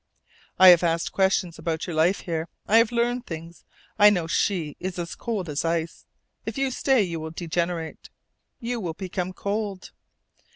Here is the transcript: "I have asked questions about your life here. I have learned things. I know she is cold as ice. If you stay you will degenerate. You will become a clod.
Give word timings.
"I 0.57 0.69
have 0.69 0.81
asked 0.81 1.11
questions 1.11 1.59
about 1.59 1.85
your 1.85 1.95
life 1.95 2.21
here. 2.21 2.47
I 2.67 2.77
have 2.77 2.91
learned 2.91 3.27
things. 3.27 3.63
I 3.99 4.09
know 4.09 4.25
she 4.25 4.75
is 4.79 4.95
cold 5.13 5.47
as 5.47 5.63
ice. 5.63 6.07
If 6.43 6.57
you 6.57 6.71
stay 6.71 7.03
you 7.03 7.19
will 7.19 7.29
degenerate. 7.29 8.09
You 8.59 8.79
will 8.79 8.95
become 8.95 9.29
a 9.29 9.33
clod. 9.33 9.91